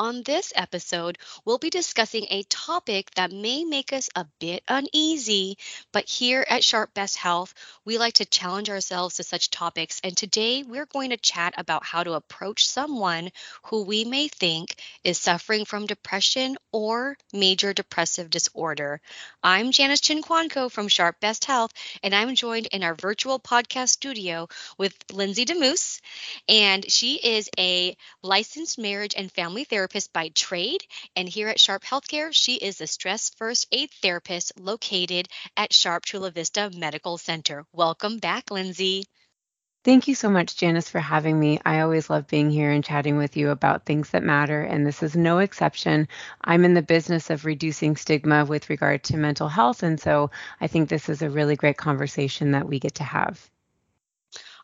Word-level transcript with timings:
On 0.00 0.22
this 0.22 0.50
episode, 0.56 1.18
we'll 1.44 1.58
be 1.58 1.68
discussing 1.68 2.26
a 2.30 2.42
topic 2.44 3.10
that 3.16 3.32
may 3.32 3.64
make 3.64 3.92
us 3.92 4.08
a 4.16 4.24
bit 4.38 4.62
uneasy, 4.66 5.58
but 5.92 6.08
here 6.08 6.42
at 6.48 6.64
Sharp 6.64 6.94
Best 6.94 7.18
Health, 7.18 7.52
we 7.84 7.98
like 7.98 8.14
to 8.14 8.24
challenge 8.24 8.70
ourselves 8.70 9.16
to 9.16 9.24
such 9.24 9.50
topics. 9.50 10.00
And 10.02 10.16
today, 10.16 10.62
we're 10.62 10.86
going 10.86 11.10
to 11.10 11.18
chat 11.18 11.52
about 11.58 11.84
how 11.84 12.02
to 12.02 12.14
approach 12.14 12.66
someone 12.66 13.30
who 13.64 13.82
we 13.82 14.06
may 14.06 14.28
think 14.28 14.74
is 15.04 15.18
suffering 15.18 15.66
from 15.66 15.84
depression 15.84 16.56
or 16.72 17.18
major 17.34 17.74
depressive 17.74 18.30
disorder. 18.30 19.02
I'm 19.42 19.70
Janice 19.70 20.00
Chinquanco 20.00 20.70
from 20.70 20.88
Sharp 20.88 21.20
Best 21.20 21.44
Health, 21.44 21.74
and 22.02 22.14
I'm 22.14 22.34
joined 22.34 22.68
in 22.72 22.82
our 22.82 22.94
virtual 22.94 23.38
podcast 23.38 23.90
studio 23.90 24.48
with 24.78 24.94
Lindsay 25.12 25.44
DeMoose 25.44 26.00
and 26.48 26.90
she 26.90 27.16
is 27.16 27.50
a 27.58 27.96
licensed 28.22 28.78
marriage 28.78 29.14
and 29.16 29.30
family 29.30 29.64
therapist 29.64 29.89
by 30.12 30.30
trade. 30.34 30.82
And 31.16 31.28
here 31.28 31.48
at 31.48 31.58
Sharp 31.58 31.82
Healthcare, 31.82 32.30
she 32.32 32.54
is 32.54 32.80
a 32.80 32.86
stress 32.86 33.30
first 33.30 33.66
aid 33.72 33.90
therapist 34.02 34.52
located 34.58 35.28
at 35.56 35.72
Sharp 35.72 36.04
Chula 36.04 36.30
Vista 36.30 36.70
Medical 36.76 37.18
Center. 37.18 37.64
Welcome 37.72 38.18
back, 38.18 38.50
Lindsay. 38.50 39.04
Thank 39.82 40.08
you 40.08 40.14
so 40.14 40.30
much, 40.30 40.56
Janice, 40.56 40.90
for 40.90 41.00
having 41.00 41.40
me. 41.40 41.58
I 41.64 41.80
always 41.80 42.10
love 42.10 42.28
being 42.28 42.50
here 42.50 42.70
and 42.70 42.84
chatting 42.84 43.16
with 43.16 43.36
you 43.36 43.50
about 43.50 43.86
things 43.86 44.10
that 44.10 44.22
matter, 44.22 44.62
and 44.62 44.86
this 44.86 45.02
is 45.02 45.16
no 45.16 45.38
exception. 45.38 46.06
I'm 46.44 46.64
in 46.64 46.74
the 46.74 46.82
business 46.82 47.30
of 47.30 47.44
reducing 47.44 47.96
stigma 47.96 48.44
with 48.44 48.70
regard 48.70 49.02
to 49.04 49.16
mental 49.16 49.48
health, 49.48 49.82
and 49.82 49.98
so 49.98 50.30
I 50.60 50.68
think 50.68 50.88
this 50.88 51.08
is 51.08 51.22
a 51.22 51.30
really 51.30 51.56
great 51.56 51.78
conversation 51.78 52.52
that 52.52 52.68
we 52.68 52.78
get 52.78 52.94
to 52.96 53.04
have. 53.04 53.49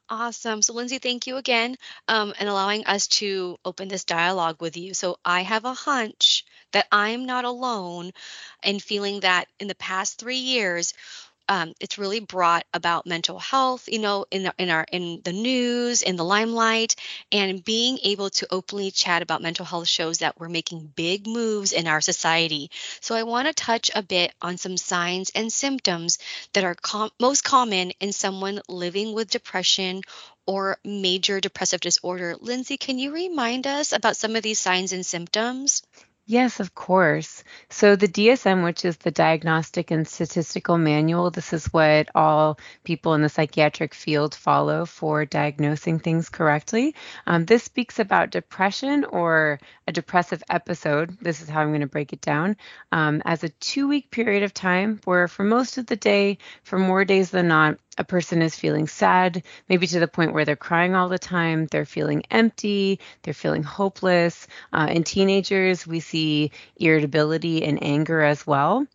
Awesome. 0.09 0.63
So, 0.63 0.73
Lindsay, 0.73 0.99
thank 0.99 1.27
you 1.27 1.37
again 1.37 1.77
um, 2.09 2.33
and 2.39 2.49
allowing 2.49 2.85
us 2.87 3.07
to 3.09 3.57
open 3.65 3.89
this 3.89 4.05
dialogue 4.05 4.61
with 4.61 4.77
you. 4.77 4.95
So, 4.95 5.19
I 5.25 5.43
have 5.43 5.65
a 5.65 5.75
hunch 5.75 6.45
that 6.73 6.87
I'm 6.93 7.25
not 7.27 7.45
alone 7.45 8.13
in 8.63 8.79
feeling 8.81 9.21
that 9.21 9.49
in 9.61 9.67
the 9.69 9.75
past 9.77 10.19
three 10.19 10.37
years, 10.39 10.93
um, 11.49 11.75
it's 11.81 11.99
really 11.99 12.21
brought 12.21 12.65
about 12.75 13.07
mental 13.07 13.39
health, 13.39 13.89
you 13.89 13.99
know, 13.99 14.27
in 14.31 14.45
the, 14.45 14.55
in 14.59 14.71
our 14.71 14.87
in 14.91 15.21
the 15.25 15.33
news, 15.33 16.03
in 16.03 16.17
the 16.17 16.25
limelight, 16.25 16.97
and 17.31 17.65
being 17.65 17.99
able 18.03 18.31
to 18.31 18.47
openly 18.51 18.91
chat 18.91 19.23
about 19.23 19.43
mental 19.43 19.65
health 19.65 19.89
shows 19.89 20.19
that 20.19 20.39
we're 20.39 20.49
making 20.49 20.93
big 20.97 21.27
moves 21.27 21.73
in 21.73 21.87
our 21.87 22.01
society. 22.01 22.71
So 23.01 23.15
I 23.15 23.23
want 23.23 23.49
to 23.49 23.55
touch 23.55 23.91
a 23.95 24.03
bit 24.03 24.33
on 24.43 24.57
some 24.57 24.77
signs 24.77 25.31
and 25.35 25.53
symptoms 25.53 26.19
that 26.53 26.65
are 26.65 26.75
com- 26.75 27.11
most 27.21 27.45
common 27.45 27.93
in 28.01 28.13
someone 28.13 28.61
living 28.69 29.15
with 29.15 29.31
depression 29.31 30.03
or 30.47 30.79
major 30.85 31.41
depressive 31.41 31.81
disorder. 31.81 32.37
Lindsay, 32.41 32.77
can 32.77 32.99
you 32.99 33.13
remind 33.13 33.67
us 33.67 33.93
about 33.93 34.17
some 34.17 34.37
of 34.37 34.43
these 34.43 34.61
signs 34.61 34.93
and 34.93 35.05
symptoms? 35.05 35.83
Yes, 36.29 36.59
of 36.59 36.75
course. 36.75 37.45
So 37.71 37.95
the 37.95 38.09
DSM, 38.09 38.65
which 38.65 38.85
is 38.85 38.97
the 38.97 39.13
Diagnostic 39.13 39.93
and 39.93 40.07
Statistical 40.09 40.77
Manual, 40.77 41.31
this 41.31 41.53
is 41.53 41.67
what 41.73 42.09
all 42.17 42.59
people 42.83 43.15
in 43.15 43.23
the 43.23 43.29
psychiatric 43.29 43.95
field 43.95 44.35
follow 44.35 44.87
for 44.87 45.25
diagnosing 45.25 46.01
things 46.01 46.29
correctly. 46.29 46.97
Um, 47.29 47.45
this 47.45 47.63
speaks 47.63 48.01
about 48.01 48.31
depression 48.31 49.05
or 49.05 49.61
a 49.87 49.93
depressive 49.93 50.43
episode. 50.51 51.17
This 51.21 51.41
is 51.43 51.49
how 51.49 51.61
I'm 51.61 51.69
going 51.71 51.81
to 51.83 51.87
break 51.87 52.13
it 52.13 52.21
down 52.23 52.57
um, 52.91 53.23
as 53.25 53.45
a 53.45 53.49
two 53.49 53.87
week 53.87 54.11
period 54.11 54.43
of 54.43 54.53
time 54.53 55.01
where, 55.05 55.29
for 55.29 55.45
most 55.45 55.79
of 55.79 55.87
the 55.87 55.97
day, 55.97 56.39
for 56.65 56.77
more 56.79 57.05
days 57.05 57.31
than 57.31 57.47
not, 57.47 57.79
a 57.99 58.05
person 58.05 58.43
is 58.43 58.55
feeling 58.57 58.87
sad, 58.87 59.43
maybe 59.69 59.87
to 59.87 60.01
the 60.01 60.09
point 60.09 60.33
where 60.33 60.45
they're 60.45 60.57
crying 60.57 60.95
all 60.95 61.09
the 61.09 61.19
time, 61.19 61.67
they're 61.67 61.85
feeling 61.85 62.23
empty, 62.31 63.01
they're 63.23 63.35
feeling 63.35 63.63
hopeless. 63.63 64.47
Uh, 64.73 64.89
in 64.91 65.05
teenagers, 65.05 65.87
we 65.87 66.01
see 66.01 66.51
irritability 66.77 67.65
and 67.65 67.83
anger 67.83 68.23
as 68.23 68.47
well 68.47 68.87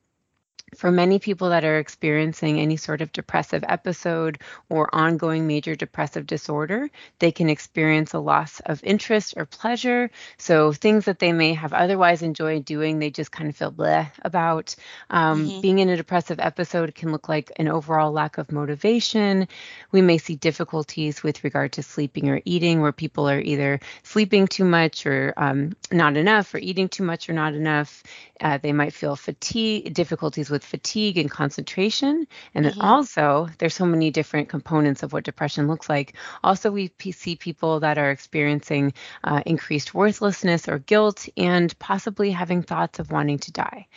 for 0.76 0.90
many 0.90 1.20
people 1.20 1.50
that 1.50 1.66
are 1.66 1.80
experiencing 1.80 2.60
any 2.60 2.78
sort 2.78 3.02
of 3.02 3.12
depressive 3.12 3.64
episode 3.68 4.40
or 4.70 4.94
ongoing 4.96 5.46
major 5.46 5.76
depressive 5.76 6.26
disorder, 6.26 6.90
they 7.20 7.32
can 7.32 7.50
experience 7.50 8.14
a 8.14 8.20
loss 8.20 8.62
of 8.62 8.82
interest 8.84 9.34
or 9.36 9.46
pleasure. 9.46 10.10
So, 10.38 10.72
things 10.72 11.06
that 11.06 11.20
they 11.20 11.34
may 11.34 11.54
have 11.54 11.74
otherwise 11.74 12.22
enjoyed 12.22 12.64
doing, 12.64 13.00
they 13.00 13.10
just 13.10 13.32
kind 13.32 13.50
of 13.50 13.56
feel 13.56 13.72
bleh 13.72 14.10
about. 14.22 14.76
Um, 15.10 15.48
mm-hmm. 15.48 15.62
Being 15.62 15.80
in 15.80 15.90
a 15.90 15.98
depressive 15.98 16.40
episode 16.40 16.96
can 16.96 17.12
look 17.12 17.28
like 17.28 17.52
an 17.58 17.68
overall 17.68 18.12
lack 18.12 18.38
of 18.38 18.52
motivation. 18.52 19.48
We 19.92 20.02
may 20.02 20.18
see 20.18 20.36
difficulties 20.36 21.22
with 21.22 21.44
regard 21.44 21.74
to 21.74 21.84
sleeping 21.84 22.30
or 22.30 22.42
eating, 22.46 22.82
where 22.82 22.94
people 22.94 23.30
are 23.30 23.42
either 23.42 23.82
sleeping 24.04 24.48
too 24.48 24.66
much 24.66 25.06
or 25.06 25.34
um, 25.36 25.76
not 25.92 26.16
enough, 26.16 26.54
or 26.54 26.60
eating 26.60 26.88
too 26.88 27.04
much 27.04 27.30
or 27.30 27.34
not 27.34 27.54
enough. 27.56 28.04
Uh, 28.40 28.58
they 28.58 28.72
might 28.74 28.94
feel 28.94 29.16
fatigue, 29.16 29.94
difficulties 29.94 30.50
with 30.50 30.61
fatigue 30.64 31.18
and 31.18 31.30
concentration. 31.30 32.28
And 32.54 32.66
then 32.66 32.74
mm-hmm. 32.74 32.82
also, 32.82 33.50
there's 33.58 33.74
so 33.74 33.86
many 33.86 34.12
different 34.12 34.50
components 34.50 35.04
of 35.04 35.14
what 35.14 35.24
depression 35.24 35.68
looks 35.68 35.90
like. 35.90 36.14
Also, 36.44 36.72
we 36.72 36.92
see 37.12 37.36
people 37.36 37.82
that 37.82 37.98
are 37.98 38.12
experiencing 38.12 38.94
uh, 39.24 39.42
increased 39.46 39.94
worthlessness 39.94 40.68
or 40.68 40.80
guilt 40.80 41.28
and 41.38 41.78
possibly 41.80 42.32
having 42.32 42.64
thoughts 42.64 43.00
of 43.00 43.12
wanting 43.12 43.40
to 43.40 43.52
die. 43.52 43.88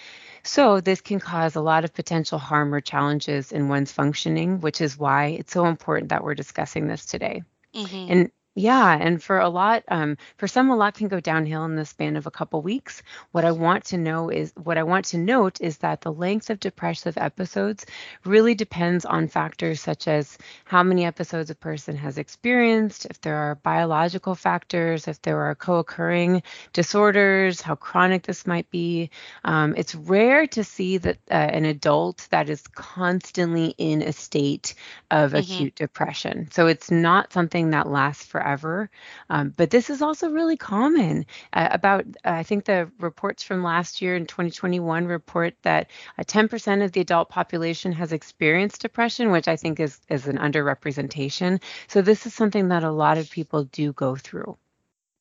So, 0.43 0.81
this 0.81 1.01
can 1.01 1.21
cause 1.21 1.57
a 1.57 1.63
lot 1.63 1.85
of 1.85 1.95
potential 1.95 2.39
harm 2.39 2.75
or 2.75 2.81
challenges 2.81 3.51
in 3.51 3.69
one's 3.69 3.93
functioning, 3.93 4.61
which 4.61 4.81
is 4.81 4.99
why 4.99 5.27
it's 5.39 5.53
so 5.53 5.67
important 5.67 6.11
that 6.11 6.23
we're 6.23 6.35
discussing 6.35 6.87
this 6.87 7.07
today. 7.07 7.43
Mm-hmm. 7.75 8.13
And 8.13 8.31
yeah, 8.55 8.97
and 9.01 9.21
for 9.21 9.41
a 9.41 9.49
lot, 9.49 9.83
um, 9.89 10.17
for 10.37 10.47
some, 10.47 10.71
a 10.71 10.77
lot 10.77 10.95
can 10.95 11.09
go 11.09 11.19
downhill 11.19 11.65
in 11.65 11.75
the 11.75 11.85
span 11.85 12.15
of 12.15 12.27
a 12.27 12.31
couple 12.31 12.63
weeks. 12.63 13.03
What 13.33 13.45
I 13.45 13.51
want 13.51 13.85
to 13.87 13.99
know 13.99 14.31
is, 14.31 14.53
what 14.63 14.79
I 14.79 14.85
want 14.85 15.07
to 15.07 15.19
note 15.19 15.61
is 15.61 15.79
that 15.79 16.03
the 16.03 16.13
length 16.13 16.51
of 16.51 16.61
depressive 16.61 17.19
episodes 17.19 17.85
really 18.25 18.55
depends 18.55 19.05
on 19.05 19.27
factors 19.27 19.81
such 19.81 20.07
as 20.07 20.39
how 20.65 20.85
many 20.85 21.05
episodes 21.05 21.51
a 21.51 21.55
person 21.57 21.97
has 21.97 22.17
experienced, 22.17 23.07
if 23.07 23.21
there 23.23 23.37
are 23.37 23.57
biological 23.57 24.37
factors, 24.37 25.09
if 25.09 25.21
there 25.23 25.41
are 25.41 25.57
co-occurring 25.57 26.43
disorders, 26.73 27.61
how 27.61 27.75
chronic 27.75 28.23
this 28.23 28.47
might 28.47 28.71
be. 28.71 29.11
Um, 29.45 29.75
it's 29.77 29.97
rare 29.97 30.47
to 30.49 30.63
see 30.63 30.99
that 30.99 31.19
uh, 31.29 31.35
an 31.35 31.65
adult 31.65 32.29
that 32.31 32.49
is 32.49 32.63
constantly 32.69 33.75
in 33.79 34.03
a 34.03 34.13
state 34.13 34.75
of 35.11 35.33
mm-hmm. 35.33 35.39
acute 35.39 35.75
depression. 35.75 36.49
So 36.53 36.69
it's 36.69 36.91
not 36.91 37.33
something 37.33 37.71
that 37.71 37.89
lasts 37.89 38.25
for 38.25 38.44
forever. 38.45 38.91
Um, 39.31 39.55
but 39.57 39.71
this 39.71 39.91
is 39.91 40.03
also 40.03 40.31
really 40.31 40.57
common. 40.57 41.27
Uh, 41.53 41.69
about, 41.71 42.05
uh, 42.25 42.31
I 42.31 42.43
think 42.43 42.65
the 42.65 42.91
reports 43.01 43.43
from 43.43 43.63
last 43.63 44.03
year 44.03 44.17
in 44.17 44.27
2021 44.27 45.07
report 45.07 45.55
that 45.63 45.91
uh, 46.19 46.25
10% 46.25 46.85
of 46.85 46.93
the 46.93 47.01
adult 47.01 47.31
population 47.31 47.93
has 47.93 48.13
experienced 48.13 48.83
depression, 48.83 49.31
which 49.31 49.49
I 49.49 49.57
think 49.57 49.81
is, 49.81 49.99
is 50.09 50.27
an 50.27 50.39
underrepresentation. 50.39 51.63
So 51.89 52.03
this 52.03 52.27
is 52.27 52.35
something 52.35 52.69
that 52.69 52.85
a 52.85 52.91
lot 52.91 53.19
of 53.19 53.31
people 53.31 53.65
do 53.65 53.93
go 53.93 54.15
through. 54.15 54.57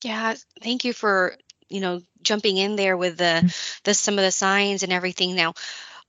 Yeah, 0.03 0.35
thank 0.61 0.83
you 0.83 0.91
for 0.91 1.37
you 1.69 1.79
know 1.79 2.01
jumping 2.21 2.57
in 2.57 2.75
there 2.75 2.97
with 2.97 3.17
the 3.17 3.23
mm-hmm. 3.23 3.79
the 3.85 3.93
some 3.93 4.15
of 4.15 4.25
the 4.25 4.31
signs 4.31 4.83
and 4.83 4.91
everything. 4.91 5.33
Now, 5.33 5.53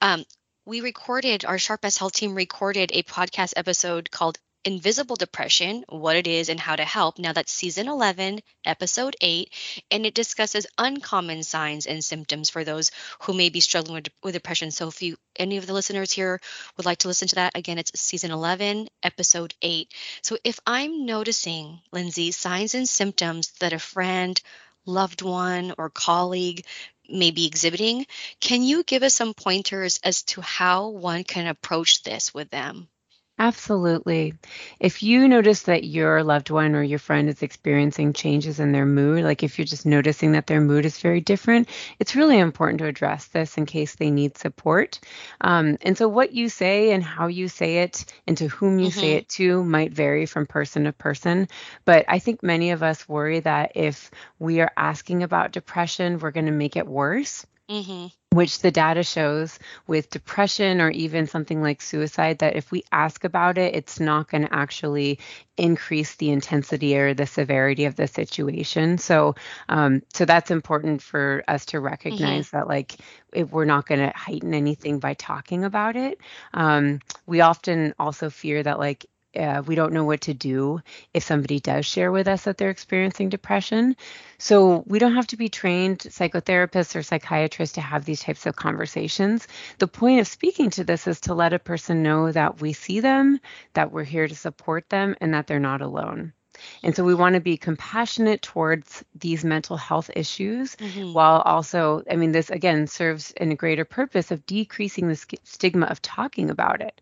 um, 0.00 0.25
we 0.67 0.81
recorded 0.81 1.44
our 1.44 1.58
Sharp 1.58 1.82
Best 1.82 2.00
Health 2.00 2.12
team 2.12 2.34
recorded 2.34 2.90
a 2.93 3.05
podcast 3.05 3.52
episode 3.56 4.10
called 4.10 4.37
Invisible 4.64 5.16
Depression, 5.16 5.84
what 5.88 6.16
it 6.16 6.26
is 6.26 6.49
and 6.49 6.58
how 6.58 6.75
to 6.75 6.84
help. 6.84 7.19
Now 7.19 7.32
that's 7.32 7.52
season 7.52 7.87
11, 7.87 8.40
episode 8.64 9.14
8, 9.20 9.52
and 9.90 10.06
it 10.06 10.14
discusses 10.14 10.66
uncommon 10.78 11.43
signs 11.43 11.87
and 11.87 12.02
symptoms 12.02 12.49
for 12.49 12.64
those 12.64 12.90
who 13.22 13.34
may 13.34 13.50
be 13.50 13.61
struggling 13.61 13.94
with, 13.94 14.08
with 14.22 14.34
depression. 14.34 14.70
So 14.70 14.88
if 14.88 15.02
you 15.02 15.16
any 15.37 15.58
of 15.58 15.66
the 15.66 15.75
listeners 15.75 16.12
here 16.12 16.40
would 16.76 16.87
like 16.87 16.99
to 16.99 17.08
listen 17.08 17.28
to 17.28 17.34
that, 17.34 17.56
again, 17.56 17.78
it's 17.78 17.99
season 18.00 18.31
11, 18.31 18.88
episode 19.02 19.55
8. 19.61 19.93
So 20.22 20.38
if 20.44 20.58
I'm 20.67 21.05
noticing, 21.05 21.81
Lindsay, 21.93 22.31
signs 22.31 22.75
and 22.75 22.88
symptoms 22.88 23.52
that 23.60 23.72
a 23.72 23.78
friend, 23.78 24.40
loved 24.87 25.22
one, 25.22 25.75
or 25.76 25.90
colleague 25.90 26.64
may 27.08 27.31
be 27.31 27.46
exhibiting, 27.46 28.06
can 28.40 28.62
you 28.62 28.82
give 28.82 29.02
us 29.02 29.14
some 29.14 29.34
pointers 29.34 30.00
as 30.02 30.22
to 30.22 30.40
how 30.40 30.88
one 30.88 31.25
can 31.25 31.46
approach 31.46 32.02
this 32.02 32.32
with 32.32 32.49
them? 32.50 32.88
Absolutely. 33.36 34.34
If 34.78 35.02
you 35.02 35.26
notice 35.26 35.62
that 35.62 35.82
your 35.82 36.22
loved 36.22 36.50
one 36.50 36.76
or 36.76 36.84
your 36.84 37.00
friend 37.00 37.28
is 37.28 37.42
experiencing 37.42 38.12
changes 38.12 38.60
in 38.60 38.70
their 38.70 38.86
mood, 38.86 39.25
like 39.25 39.42
if 39.42 39.58
you're 39.58 39.66
just 39.66 39.84
noticing 39.84 40.32
that 40.32 40.46
their 40.46 40.60
mood 40.60 40.84
is 40.84 41.00
very 41.00 41.20
different, 41.20 41.69
it's 41.98 42.14
really 42.14 42.38
important 42.38 42.78
to 42.78 42.86
address 42.86 43.26
this 43.26 43.58
in 43.58 43.66
case 43.66 43.96
they 43.96 44.10
need 44.10 44.38
support. 44.38 45.00
Um, 45.40 45.78
and 45.82 45.98
so, 45.98 46.06
what 46.06 46.32
you 46.32 46.48
say 46.48 46.92
and 46.92 47.02
how 47.02 47.26
you 47.26 47.48
say 47.48 47.78
it 47.78 48.04
and 48.28 48.36
to 48.38 48.46
whom 48.46 48.78
you 48.78 48.88
mm-hmm. 48.88 49.00
say 49.00 49.12
it 49.14 49.28
to 49.31 49.64
might 49.64 49.90
vary 49.90 50.26
from 50.26 50.46
person 50.46 50.84
to 50.84 50.92
person. 50.92 51.48
But 51.84 52.04
I 52.06 52.20
think 52.20 52.44
many 52.44 52.70
of 52.70 52.84
us 52.84 53.08
worry 53.08 53.40
that 53.40 53.72
if 53.75 54.12
we 54.38 54.60
are 54.60 54.70
asking 54.76 55.25
about 55.25 55.50
depression, 55.50 56.20
we're 56.20 56.31
going 56.31 56.46
to 56.46 56.52
make 56.52 56.76
it 56.76 56.86
worse. 56.86 57.44
Mm-hmm 57.70 58.06
which 58.34 58.58
the 58.58 58.70
data 58.72 59.05
shows 59.05 59.61
with 59.87 60.11
depression 60.11 60.81
or 60.81 60.90
even 60.90 61.28
something 61.28 61.62
like 61.62 61.81
suicide 61.81 62.40
that 62.40 62.56
if 62.56 62.72
we 62.72 62.82
ask 62.90 63.22
about 63.22 63.58
it, 63.58 63.76
it's 63.76 64.00
not 64.00 64.28
going 64.28 64.43
to 64.43 64.52
actually 64.52 65.20
increase 65.56 66.16
the 66.16 66.31
intensity 66.31 66.99
or 66.99 67.14
the 67.14 67.26
severity 67.26 67.84
of 67.84 67.94
the 67.94 68.08
situation. 68.08 68.99
So, 68.99 69.37
um, 69.69 70.02
so 70.12 70.25
that's 70.25 70.50
important 70.50 71.00
for 71.00 71.44
us 71.46 71.66
to 71.66 71.78
recognize 71.78 72.49
mm-hmm. 72.49 72.56
that, 72.56 72.66
like, 72.66 72.96
if 73.32 73.52
we're 73.52 73.64
not 73.67 73.87
going 73.87 74.00
to 74.00 74.12
heighten 74.17 74.52
anything 74.52 74.99
by 74.99 75.14
talking 75.14 75.64
about 75.64 75.94
it. 75.94 76.19
Um, 76.52 77.00
we 77.26 77.40
often 77.40 77.94
also 78.00 78.31
fear 78.31 78.60
that, 78.64 78.81
like, 78.81 79.06
uh, 79.36 79.62
we 79.66 79.75
don't 79.75 79.92
know 79.92 80.04
what 80.04 80.22
to 80.22 80.34
do 80.34 80.81
if 81.12 81.22
somebody 81.22 81.60
does 81.60 81.86
share 81.86 82.10
with 82.10 82.28
us 82.28 82.44
that 82.44 82.58
they're 82.58 82.70
experiencing 82.70 83.28
depression. 83.28 83.96
So 84.38 84.84
we 84.86 84.98
don't 84.98 85.14
have 85.14 85.26
to 85.28 85.36
be 85.36 85.48
trained 85.48 86.00
psychotherapists 86.00 86.96
or 86.96 87.02
psychiatrists 87.02 87.75
to 87.75 87.81
have 87.81 88.04
these 88.04 88.20
types 88.20 88.46
of 88.46 88.56
conversations. 88.56 89.46
The 89.78 89.88
point 89.88 90.20
of 90.20 90.26
speaking 90.26 90.70
to 90.70 90.84
this 90.84 91.06
is 91.06 91.20
to 91.22 91.34
let 91.34 91.52
a 91.52 91.58
person 91.58 92.02
know 92.02 92.31
that 92.32 92.60
we 92.60 92.72
see 92.72 93.00
them, 93.00 93.40
that 93.75 93.92
we're 93.92 94.04
here 94.04 94.28
to 94.28 94.34
support 94.34 94.88
them, 94.88 95.16
and 95.20 95.34
that 95.34 95.46
they're 95.46 95.60
not 95.60 95.82
alone. 95.82 96.32
And 96.82 96.94
so 96.94 97.04
we 97.04 97.14
want 97.14 97.34
to 97.34 97.40
be 97.40 97.56
compassionate 97.56 98.42
towards 98.42 99.04
these 99.14 99.44
mental 99.44 99.76
health 99.76 100.10
issues 100.14 100.76
mm-hmm. 100.76 101.12
while 101.12 101.40
also, 101.40 102.02
I 102.10 102.16
mean, 102.16 102.32
this 102.32 102.50
again 102.50 102.86
serves 102.86 103.32
in 103.32 103.52
a 103.52 103.56
greater 103.56 103.84
purpose 103.84 104.31
of 104.31 104.46
decreasing 104.46 105.08
the 105.08 105.16
stigma 105.42 105.86
of 105.86 106.00
talking 106.00 106.50
about 106.50 106.81
it. 106.81 107.00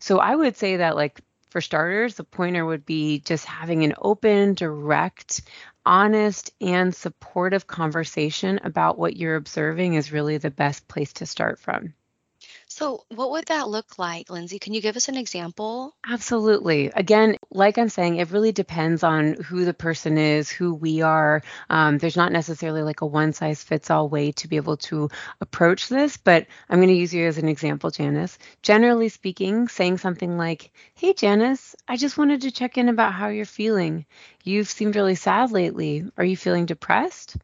So 0.00 0.18
I 0.18 0.34
would 0.34 0.56
say 0.56 0.78
that 0.78 0.96
like 0.96 1.20
for 1.50 1.60
starters, 1.60 2.14
the 2.16 2.24
pointer 2.24 2.64
would 2.64 2.84
be 2.86 3.20
just 3.20 3.44
having 3.44 3.84
an 3.84 3.94
open, 3.98 4.54
direct, 4.54 5.42
honest, 5.86 6.52
and 6.60 6.94
supportive 6.94 7.66
conversation 7.66 8.60
about 8.64 8.98
what 8.98 9.16
you're 9.16 9.36
observing 9.36 9.94
is 9.94 10.12
really 10.12 10.38
the 10.38 10.50
best 10.50 10.88
place 10.88 11.12
to 11.14 11.26
start 11.26 11.58
from. 11.58 11.94
So, 12.78 13.02
what 13.08 13.32
would 13.32 13.46
that 13.46 13.68
look 13.68 13.98
like, 13.98 14.30
Lindsay? 14.30 14.60
Can 14.60 14.72
you 14.72 14.80
give 14.80 14.96
us 14.96 15.08
an 15.08 15.16
example? 15.16 15.96
Absolutely. 16.08 16.92
Again, 16.94 17.36
like 17.50 17.76
I'm 17.76 17.88
saying, 17.88 18.18
it 18.18 18.30
really 18.30 18.52
depends 18.52 19.02
on 19.02 19.32
who 19.34 19.64
the 19.64 19.74
person 19.74 20.16
is, 20.16 20.48
who 20.48 20.74
we 20.74 21.02
are. 21.02 21.42
Um, 21.68 21.98
there's 21.98 22.16
not 22.16 22.30
necessarily 22.30 22.82
like 22.82 23.00
a 23.00 23.06
one 23.06 23.32
size 23.32 23.64
fits 23.64 23.90
all 23.90 24.08
way 24.08 24.30
to 24.30 24.46
be 24.46 24.54
able 24.54 24.76
to 24.76 25.08
approach 25.40 25.88
this, 25.88 26.18
but 26.18 26.46
I'm 26.70 26.78
going 26.78 26.86
to 26.90 26.94
use 26.94 27.12
you 27.12 27.26
as 27.26 27.36
an 27.36 27.48
example, 27.48 27.90
Janice. 27.90 28.38
Generally 28.62 29.08
speaking, 29.08 29.66
saying 29.66 29.98
something 29.98 30.38
like, 30.38 30.70
Hey, 30.94 31.14
Janice, 31.14 31.74
I 31.88 31.96
just 31.96 32.16
wanted 32.16 32.42
to 32.42 32.52
check 32.52 32.78
in 32.78 32.88
about 32.88 33.12
how 33.12 33.26
you're 33.26 33.44
feeling. 33.44 34.06
You've 34.44 34.68
seemed 34.68 34.94
really 34.94 35.16
sad 35.16 35.50
lately. 35.50 36.04
Are 36.16 36.24
you 36.24 36.36
feeling 36.36 36.66
depressed? 36.66 37.38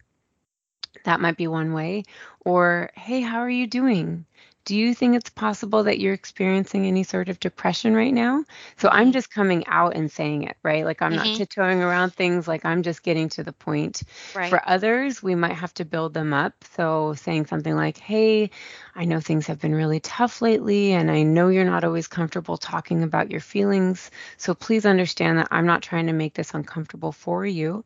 That 1.02 1.20
might 1.20 1.36
be 1.36 1.48
one 1.48 1.72
way. 1.72 2.04
Or, 2.44 2.92
Hey, 2.94 3.20
how 3.20 3.38
are 3.40 3.50
you 3.50 3.66
doing? 3.66 4.26
Do 4.64 4.76
you 4.76 4.94
think 4.94 5.14
it's 5.14 5.30
possible 5.30 5.84
that 5.84 5.98
you're 5.98 6.14
experiencing 6.14 6.86
any 6.86 7.02
sort 7.02 7.28
of 7.28 7.38
depression 7.38 7.94
right 7.94 8.12
now? 8.12 8.44
So 8.78 8.88
I'm 8.88 9.12
just 9.12 9.30
coming 9.30 9.66
out 9.66 9.94
and 9.94 10.10
saying 10.10 10.44
it, 10.44 10.56
right? 10.62 10.84
Like 10.84 11.02
I'm 11.02 11.12
mm-hmm. 11.12 11.28
not 11.28 11.36
tiptoeing 11.36 11.82
around 11.82 12.14
things, 12.14 12.48
like 12.48 12.64
I'm 12.64 12.82
just 12.82 13.02
getting 13.02 13.28
to 13.30 13.42
the 13.42 13.52
point. 13.52 14.02
Right. 14.34 14.48
For 14.48 14.62
others, 14.66 15.22
we 15.22 15.34
might 15.34 15.52
have 15.52 15.74
to 15.74 15.84
build 15.84 16.14
them 16.14 16.32
up. 16.32 16.52
So 16.76 17.14
saying 17.14 17.46
something 17.46 17.76
like, 17.76 17.98
hey, 17.98 18.50
I 18.94 19.04
know 19.04 19.20
things 19.20 19.46
have 19.48 19.60
been 19.60 19.74
really 19.74 20.00
tough 20.00 20.40
lately, 20.40 20.92
and 20.92 21.10
I 21.10 21.22
know 21.22 21.48
you're 21.48 21.64
not 21.64 21.84
always 21.84 22.08
comfortable 22.08 22.56
talking 22.56 23.02
about 23.02 23.30
your 23.30 23.40
feelings. 23.40 24.10
So 24.38 24.54
please 24.54 24.86
understand 24.86 25.38
that 25.38 25.48
I'm 25.50 25.66
not 25.66 25.82
trying 25.82 26.06
to 26.06 26.12
make 26.12 26.34
this 26.34 26.54
uncomfortable 26.54 27.12
for 27.12 27.44
you. 27.44 27.84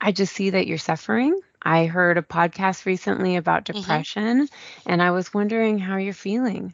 I 0.00 0.12
just 0.12 0.34
see 0.34 0.50
that 0.50 0.66
you're 0.66 0.78
suffering 0.78 1.40
I 1.68 1.84
heard 1.84 2.16
a 2.16 2.22
podcast 2.22 2.86
recently 2.86 3.36
about 3.36 3.66
mm-hmm. 3.66 3.80
depression, 3.80 4.46
mm-hmm. 4.46 4.90
and 4.90 5.02
I 5.02 5.10
was 5.10 5.34
wondering 5.34 5.78
how 5.78 5.98
you're 5.98 6.14
feeling. 6.14 6.72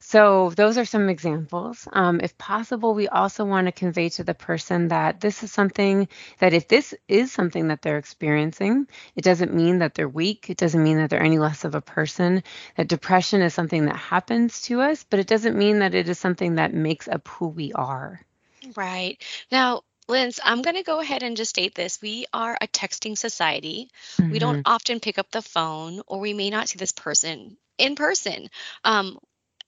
So, 0.00 0.50
those 0.50 0.78
are 0.78 0.84
some 0.84 1.08
examples. 1.08 1.86
Um, 1.92 2.20
if 2.20 2.36
possible, 2.36 2.92
we 2.92 3.06
also 3.06 3.44
want 3.44 3.68
to 3.68 3.72
convey 3.72 4.08
to 4.10 4.24
the 4.24 4.34
person 4.34 4.88
that 4.88 5.20
this 5.20 5.44
is 5.44 5.52
something 5.52 6.08
that 6.40 6.54
if 6.54 6.66
this 6.66 6.92
is 7.06 7.30
something 7.30 7.68
that 7.68 7.82
they're 7.82 7.98
experiencing, 7.98 8.88
it 9.14 9.22
doesn't 9.22 9.54
mean 9.54 9.78
that 9.78 9.94
they're 9.94 10.08
weak. 10.08 10.50
It 10.50 10.56
doesn't 10.56 10.82
mean 10.82 10.96
that 10.96 11.10
they're 11.10 11.22
any 11.22 11.38
less 11.38 11.64
of 11.64 11.76
a 11.76 11.80
person. 11.80 12.42
That 12.76 12.88
depression 12.88 13.42
is 13.42 13.54
something 13.54 13.86
that 13.86 13.96
happens 13.96 14.62
to 14.62 14.80
us, 14.80 15.04
but 15.08 15.20
it 15.20 15.28
doesn't 15.28 15.56
mean 15.56 15.78
that 15.78 15.94
it 15.94 16.08
is 16.08 16.18
something 16.18 16.56
that 16.56 16.74
makes 16.74 17.06
up 17.06 17.28
who 17.28 17.46
we 17.46 17.72
are. 17.72 18.20
Right. 18.74 19.22
Now, 19.52 19.82
Linz, 20.08 20.38
I'm 20.44 20.62
going 20.62 20.76
to 20.76 20.82
go 20.82 21.00
ahead 21.00 21.22
and 21.22 21.36
just 21.36 21.50
state 21.50 21.74
this. 21.74 22.00
We 22.00 22.26
are 22.32 22.56
a 22.60 22.68
texting 22.68 23.18
society. 23.18 23.90
Mm-hmm. 24.18 24.30
We 24.30 24.38
don't 24.38 24.56
mm-hmm. 24.58 24.72
often 24.72 25.00
pick 25.00 25.18
up 25.18 25.30
the 25.30 25.42
phone, 25.42 26.00
or 26.06 26.20
we 26.20 26.32
may 26.32 26.50
not 26.50 26.68
see 26.68 26.78
this 26.78 26.92
person 26.92 27.56
in 27.78 27.96
person. 27.96 28.48
Um, 28.84 29.18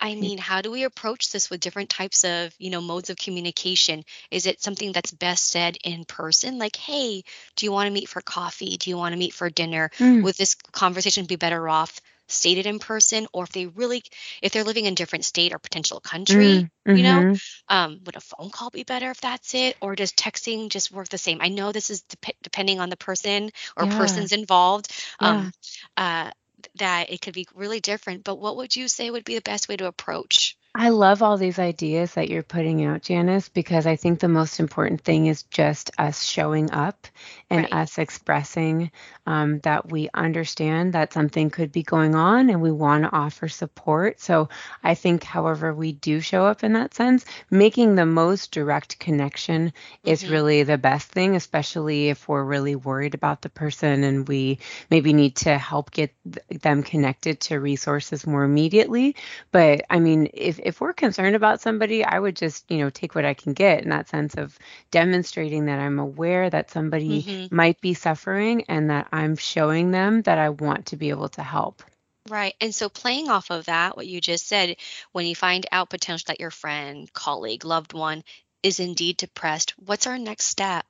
I 0.00 0.14
mean, 0.14 0.38
how 0.38 0.62
do 0.62 0.70
we 0.70 0.84
approach 0.84 1.32
this 1.32 1.50
with 1.50 1.60
different 1.60 1.90
types 1.90 2.24
of, 2.24 2.54
you 2.58 2.70
know, 2.70 2.80
modes 2.80 3.10
of 3.10 3.16
communication? 3.16 4.04
Is 4.30 4.46
it 4.46 4.62
something 4.62 4.92
that's 4.92 5.10
best 5.10 5.50
said 5.50 5.76
in 5.82 6.04
person? 6.04 6.58
Like, 6.58 6.76
hey, 6.76 7.24
do 7.56 7.66
you 7.66 7.72
want 7.72 7.88
to 7.88 7.92
meet 7.92 8.08
for 8.08 8.20
coffee? 8.20 8.76
Do 8.76 8.90
you 8.90 8.96
want 8.96 9.12
to 9.12 9.18
meet 9.18 9.34
for 9.34 9.50
dinner? 9.50 9.90
Mm. 9.98 10.22
Would 10.22 10.36
this 10.36 10.54
conversation 10.54 11.26
be 11.26 11.36
better 11.36 11.68
off 11.68 12.00
stated 12.28 12.66
in 12.66 12.78
person 12.78 13.26
or 13.32 13.44
if 13.44 13.52
they 13.52 13.66
really 13.66 14.02
if 14.42 14.52
they're 14.52 14.64
living 14.64 14.84
in 14.84 14.94
different 14.94 15.24
state 15.24 15.52
or 15.52 15.58
potential 15.58 16.00
country 16.00 16.70
mm-hmm. 16.86 16.96
you 16.96 17.02
know 17.02 17.20
mm-hmm. 17.20 17.74
um, 17.74 18.00
would 18.04 18.16
a 18.16 18.20
phone 18.20 18.50
call 18.50 18.70
be 18.70 18.84
better 18.84 19.10
if 19.10 19.20
that's 19.20 19.54
it 19.54 19.76
or 19.80 19.94
does 19.94 20.12
texting 20.12 20.68
just 20.68 20.92
work 20.92 21.08
the 21.08 21.18
same 21.18 21.38
i 21.40 21.48
know 21.48 21.72
this 21.72 21.90
is 21.90 22.02
dep- 22.02 22.36
depending 22.42 22.80
on 22.80 22.90
the 22.90 22.96
person 22.96 23.50
or 23.76 23.86
yeah. 23.86 23.98
persons 23.98 24.32
involved 24.32 24.92
yeah. 25.20 25.28
um, 25.28 25.52
uh, 25.96 26.30
that 26.76 27.10
it 27.10 27.20
could 27.20 27.34
be 27.34 27.46
really 27.54 27.80
different 27.80 28.24
but 28.24 28.38
what 28.38 28.56
would 28.56 28.76
you 28.76 28.88
say 28.88 29.10
would 29.10 29.24
be 29.24 29.34
the 29.34 29.40
best 29.40 29.68
way 29.68 29.76
to 29.76 29.86
approach 29.86 30.57
I 30.80 30.90
love 30.90 31.24
all 31.24 31.36
these 31.36 31.58
ideas 31.58 32.14
that 32.14 32.28
you're 32.28 32.44
putting 32.44 32.84
out, 32.84 33.02
Janice, 33.02 33.48
because 33.48 33.84
I 33.84 33.96
think 33.96 34.20
the 34.20 34.28
most 34.28 34.60
important 34.60 35.00
thing 35.00 35.26
is 35.26 35.42
just 35.42 35.90
us 35.98 36.22
showing 36.22 36.70
up 36.70 37.08
and 37.50 37.64
right. 37.64 37.72
us 37.72 37.98
expressing 37.98 38.92
um, 39.26 39.58
that 39.64 39.90
we 39.90 40.08
understand 40.14 40.92
that 40.92 41.12
something 41.12 41.50
could 41.50 41.72
be 41.72 41.82
going 41.82 42.14
on 42.14 42.48
and 42.48 42.62
we 42.62 42.70
want 42.70 43.02
to 43.02 43.12
offer 43.12 43.48
support. 43.48 44.20
So 44.20 44.50
I 44.84 44.94
think, 44.94 45.24
however, 45.24 45.74
we 45.74 45.90
do 45.90 46.20
show 46.20 46.46
up 46.46 46.62
in 46.62 46.74
that 46.74 46.94
sense, 46.94 47.24
making 47.50 47.96
the 47.96 48.06
most 48.06 48.52
direct 48.52 49.00
connection 49.00 49.70
mm-hmm. 49.70 50.08
is 50.08 50.28
really 50.28 50.62
the 50.62 50.78
best 50.78 51.10
thing, 51.10 51.34
especially 51.34 52.08
if 52.08 52.28
we're 52.28 52.44
really 52.44 52.76
worried 52.76 53.14
about 53.14 53.42
the 53.42 53.48
person 53.48 54.04
and 54.04 54.28
we 54.28 54.60
maybe 54.92 55.12
need 55.12 55.34
to 55.38 55.58
help 55.58 55.90
get 55.90 56.14
them 56.50 56.84
connected 56.84 57.40
to 57.40 57.58
resources 57.58 58.28
more 58.28 58.44
immediately. 58.44 59.16
But 59.50 59.84
I 59.90 59.98
mean, 59.98 60.30
if 60.32 60.60
if 60.68 60.82
we're 60.82 60.92
concerned 60.92 61.34
about 61.34 61.62
somebody, 61.62 62.04
I 62.04 62.18
would 62.18 62.36
just, 62.36 62.70
you 62.70 62.76
know, 62.76 62.90
take 62.90 63.14
what 63.14 63.24
I 63.24 63.32
can 63.32 63.54
get 63.54 63.82
in 63.82 63.88
that 63.88 64.10
sense 64.10 64.34
of 64.34 64.58
demonstrating 64.90 65.64
that 65.64 65.80
I'm 65.80 65.98
aware 65.98 66.50
that 66.50 66.70
somebody 66.70 67.22
mm-hmm. 67.22 67.56
might 67.56 67.80
be 67.80 67.94
suffering 67.94 68.64
and 68.68 68.90
that 68.90 69.08
I'm 69.10 69.34
showing 69.36 69.92
them 69.92 70.20
that 70.22 70.36
I 70.36 70.50
want 70.50 70.86
to 70.86 70.96
be 70.96 71.08
able 71.08 71.30
to 71.30 71.42
help. 71.42 71.82
Right. 72.28 72.54
And 72.60 72.74
so, 72.74 72.90
playing 72.90 73.30
off 73.30 73.50
of 73.50 73.64
that, 73.64 73.96
what 73.96 74.06
you 74.06 74.20
just 74.20 74.46
said, 74.46 74.76
when 75.12 75.24
you 75.24 75.34
find 75.34 75.64
out 75.72 75.88
potentially 75.88 76.34
that 76.34 76.40
your 76.40 76.50
friend, 76.50 77.10
colleague, 77.14 77.64
loved 77.64 77.94
one 77.94 78.22
is 78.62 78.78
indeed 78.78 79.16
depressed, 79.16 79.72
what's 79.78 80.06
our 80.06 80.18
next 80.18 80.44
step? 80.44 80.84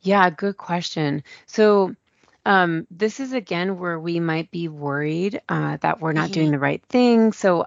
Yeah, 0.00 0.28
good 0.30 0.56
question. 0.56 1.22
So, 1.46 1.94
um, 2.44 2.88
this 2.90 3.20
is 3.20 3.32
again 3.32 3.78
where 3.78 4.00
we 4.00 4.18
might 4.18 4.50
be 4.50 4.66
worried 4.66 5.40
uh, 5.48 5.76
that 5.82 6.00
we're 6.00 6.12
not 6.12 6.24
mm-hmm. 6.24 6.32
doing 6.32 6.50
the 6.50 6.58
right 6.58 6.84
thing. 6.86 7.32
So, 7.32 7.66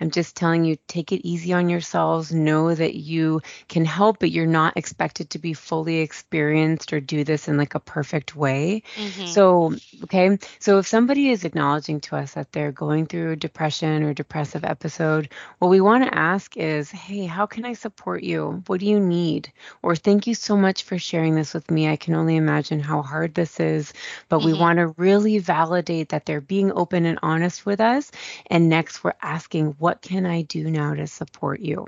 I'm 0.00 0.10
just 0.10 0.36
telling 0.36 0.64
you, 0.64 0.76
take 0.88 1.12
it 1.12 1.26
easy 1.26 1.52
on 1.52 1.68
yourselves. 1.68 2.32
Know 2.32 2.74
that 2.74 2.94
you 2.94 3.40
can 3.68 3.84
help, 3.84 4.18
but 4.20 4.30
you're 4.30 4.46
not 4.46 4.76
expected 4.76 5.30
to 5.30 5.38
be 5.38 5.52
fully 5.52 5.98
experienced 5.98 6.92
or 6.92 7.00
do 7.00 7.24
this 7.24 7.48
in 7.48 7.56
like 7.56 7.74
a 7.74 7.80
perfect 7.80 8.36
way. 8.36 8.82
Mm-hmm. 8.96 9.26
So, 9.26 9.74
okay. 10.04 10.38
So, 10.58 10.78
if 10.78 10.86
somebody 10.86 11.30
is 11.30 11.44
acknowledging 11.44 12.00
to 12.02 12.16
us 12.16 12.34
that 12.34 12.52
they're 12.52 12.72
going 12.72 13.06
through 13.06 13.32
a 13.32 13.36
depression 13.36 14.02
or 14.02 14.12
depressive 14.14 14.64
episode, 14.64 15.30
what 15.58 15.68
we 15.68 15.80
want 15.80 16.04
to 16.04 16.14
ask 16.16 16.56
is, 16.56 16.90
hey, 16.90 17.26
how 17.26 17.46
can 17.46 17.64
I 17.64 17.72
support 17.72 18.22
you? 18.22 18.62
What 18.66 18.80
do 18.80 18.86
you 18.86 19.00
need? 19.00 19.52
Or 19.82 19.96
thank 19.96 20.26
you 20.26 20.34
so 20.34 20.56
much 20.56 20.82
for 20.82 20.98
sharing 20.98 21.34
this 21.34 21.54
with 21.54 21.70
me. 21.70 21.88
I 21.88 21.96
can 21.96 22.14
only 22.14 22.36
imagine 22.36 22.80
how 22.80 23.02
hard 23.02 23.34
this 23.34 23.60
is, 23.60 23.92
but 24.28 24.38
mm-hmm. 24.38 24.46
we 24.46 24.54
want 24.54 24.78
to 24.78 24.88
really 24.96 25.38
validate 25.38 26.10
that 26.10 26.26
they're 26.26 26.40
being 26.40 26.72
open 26.72 27.06
and 27.06 27.18
honest 27.22 27.66
with 27.66 27.80
us. 27.80 28.10
And 28.46 28.68
next, 28.68 29.02
we're 29.02 29.14
asking, 29.22 29.76
what 29.86 30.02
can 30.02 30.26
I 30.26 30.42
do 30.42 30.68
now 30.68 30.94
to 30.94 31.06
support 31.06 31.60
you? 31.60 31.86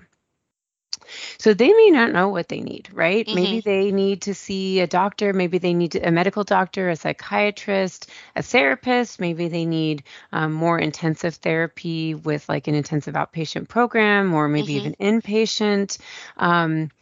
So 1.37 1.53
they 1.53 1.73
may 1.73 1.91
not 1.91 2.13
know 2.13 2.29
what 2.29 2.47
they 2.47 2.61
need, 2.61 2.91
right? 2.93 3.27
Mm-hmm. 3.27 3.35
Maybe 3.35 3.61
they 3.61 3.91
need 3.91 4.23
to 4.23 4.35
see 4.35 4.79
a 4.79 4.87
doctor, 4.87 5.33
maybe 5.33 5.59
they 5.59 5.75
need 5.75 5.97
a 5.97 6.13
medical 6.13 6.45
doctor, 6.45 6.91
a 6.91 6.95
psychiatrist, 6.95 8.09
a 8.37 8.43
therapist, 8.45 9.19
maybe 9.19 9.49
they 9.49 9.65
need 9.65 10.05
um, 10.31 10.53
more 10.53 10.79
intensive 10.79 11.35
therapy 11.35 12.15
with 12.15 12.49
like 12.49 12.69
an 12.69 12.77
intensive 12.77 13.15
outpatient 13.15 13.67
program 13.67 14.33
or 14.33 14.47
maybe 14.47 14.75
mm-hmm. 14.75 15.03
even 15.03 15.21
inpatient. 15.21 15.99
Um, 16.37 16.93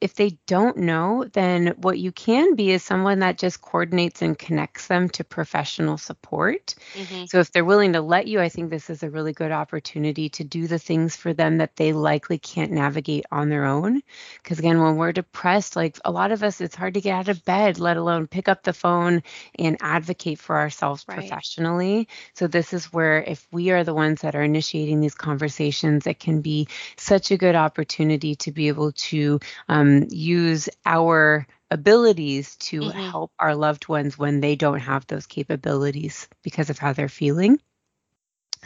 if 0.00 0.14
they 0.14 0.38
don't 0.46 0.76
know, 0.76 1.24
then 1.32 1.74
what 1.78 1.98
you 1.98 2.12
can 2.12 2.54
be 2.54 2.70
is 2.70 2.82
someone 2.82 3.20
that 3.20 3.38
just 3.38 3.60
coordinates 3.60 4.22
and 4.22 4.38
connects 4.38 4.86
them 4.86 5.08
to 5.10 5.24
professional 5.24 5.98
support. 5.98 6.74
Mm-hmm. 6.94 7.26
So 7.26 7.40
if 7.40 7.52
they're 7.52 7.64
willing 7.64 7.92
to 7.94 8.00
let 8.00 8.26
you, 8.26 8.40
I 8.40 8.48
think 8.48 8.70
this 8.70 8.90
is 8.90 9.02
a 9.02 9.10
really 9.10 9.32
good 9.32 9.52
opportunity 9.52 10.28
to 10.30 10.44
do 10.44 10.66
the 10.66 10.78
things 10.78 11.16
for 11.16 11.32
them 11.32 11.58
that 11.58 11.76
they 11.76 11.92
likely 11.92 12.38
can't 12.38 12.72
navigate 12.72 13.24
on 13.30 13.48
their 13.48 13.64
own. 13.64 14.02
Because 14.42 14.58
again, 14.58 14.80
when 14.80 14.96
we're 14.96 15.12
depressed, 15.12 15.76
like 15.76 15.98
a 16.04 16.10
lot 16.10 16.32
of 16.32 16.42
us, 16.42 16.60
it's 16.60 16.76
hard 16.76 16.94
to 16.94 17.00
get 17.00 17.14
out 17.14 17.28
of 17.28 17.44
bed, 17.44 17.78
let 17.78 17.96
alone 17.96 18.26
pick 18.26 18.48
up 18.48 18.62
the 18.62 18.72
phone 18.72 19.22
and 19.58 19.76
advocate 19.80 20.38
for 20.38 20.56
ourselves 20.56 21.04
right. 21.08 21.18
professionally. 21.18 22.08
So 22.34 22.46
this 22.46 22.72
is 22.72 22.92
where 22.92 23.22
if 23.22 23.46
we 23.52 23.70
are 23.70 23.84
the 23.84 23.94
ones 23.94 24.22
that 24.22 24.34
are 24.34 24.42
initiating 24.42 25.00
these 25.00 25.14
conversations, 25.14 26.06
it 26.06 26.18
can 26.18 26.40
be 26.40 26.68
such 26.96 27.30
a 27.30 27.36
good 27.36 27.54
opportunity 27.54 28.34
to 28.36 28.52
be 28.52 28.68
able 28.68 28.92
to 28.92 29.40
um, 29.68 29.83
use 30.10 30.68
our 30.84 31.46
abilities 31.70 32.56
to 32.56 32.80
mm-hmm. 32.80 32.98
help 32.98 33.32
our 33.38 33.54
loved 33.54 33.88
ones 33.88 34.18
when 34.18 34.40
they 34.40 34.56
don't 34.56 34.80
have 34.80 35.06
those 35.06 35.26
capabilities 35.26 36.28
because 36.42 36.70
of 36.70 36.78
how 36.78 36.92
they're 36.92 37.08
feeling. 37.08 37.58